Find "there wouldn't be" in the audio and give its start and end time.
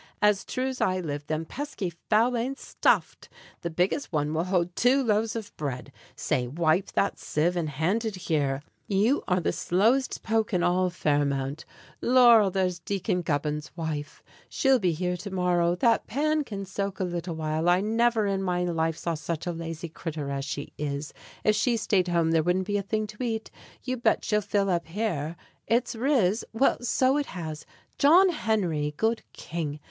22.31-22.77